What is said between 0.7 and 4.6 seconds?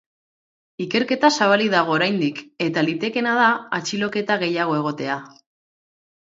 Ikerketa zabalik dago oraindik, eta litekeena da atxiloketa